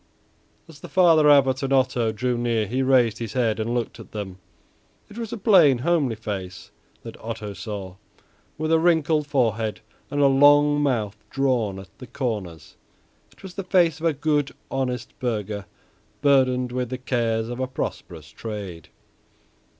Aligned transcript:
As 0.67 0.79
the 0.79 0.89
Father 0.89 1.29
Abbot 1.29 1.61
and 1.61 1.71
Otto 1.71 2.11
drew 2.11 2.35
near 2.35 2.65
he 2.65 2.81
raised 2.81 3.19
his 3.19 3.33
head 3.33 3.59
and 3.59 3.75
looked 3.75 3.99
at 3.99 4.13
them. 4.13 4.39
It 5.09 5.15
was 5.19 5.31
a 5.31 5.37
plain, 5.37 5.77
homely 5.77 6.15
face 6.15 6.71
that 7.03 7.23
Otto 7.23 7.53
saw, 7.53 7.97
with 8.57 8.71
a 8.71 8.79
wrinkled 8.79 9.27
forehead 9.27 9.81
and 10.09 10.19
a 10.19 10.25
long 10.25 10.81
mouth 10.81 11.17
drawn 11.29 11.75
down 11.75 11.83
at 11.83 11.95
the 11.99 12.07
corners. 12.07 12.77
It 13.31 13.43
was 13.43 13.53
the 13.53 13.63
face 13.63 13.99
of 13.99 14.07
a 14.07 14.13
good, 14.13 14.55
honest 14.71 15.13
burgher 15.19 15.67
burdened 16.23 16.71
with 16.71 16.89
the 16.89 16.97
cares 16.97 17.47
of 17.47 17.59
a 17.59 17.67
prosperous 17.67 18.31
trade. 18.31 18.89